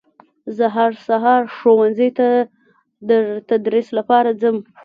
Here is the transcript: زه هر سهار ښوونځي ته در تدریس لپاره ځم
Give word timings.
زه 0.57 0.65
هر 0.75 0.91
سهار 1.07 1.43
ښوونځي 1.57 2.09
ته 2.17 2.27
در 3.09 3.23
تدریس 3.49 3.87
لپاره 3.97 4.29
ځم 4.41 4.57